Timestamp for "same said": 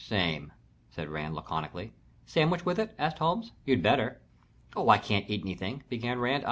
0.01-1.09